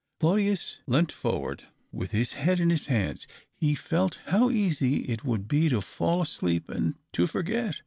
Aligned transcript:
Claudius 0.19 0.79
leant 0.87 1.11
forward 1.11 1.65
with 1.91 2.09
his 2.09 2.33
head 2.33 2.59
in 2.59 2.71
his 2.71 2.87
hands; 2.87 3.27
he 3.53 3.75
felt 3.75 4.17
how 4.25 4.49
easy 4.49 5.01
it 5.05 5.23
would 5.23 5.47
be 5.47 5.69
to 5.69 5.79
fall 5.79 6.23
asleep 6.23 6.69
and 6.71 6.95
to 7.11 7.27
forget. 7.27 7.75